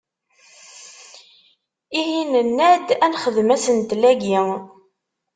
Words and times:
Ihi 1.99 2.21
nenna-d, 2.33 2.87
ad 3.05 3.09
nexdem 3.11 3.49
asentel-agi. 3.55 4.39